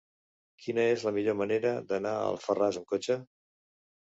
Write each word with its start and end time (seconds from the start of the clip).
Quina 0.63 0.85
és 0.93 1.03
la 1.07 1.13
millor 1.17 1.37
manera 1.41 1.75
d'anar 1.93 2.15
a 2.15 2.25
Alfarràs 2.31 2.81
amb 2.83 2.89
cotxe? 2.97 3.21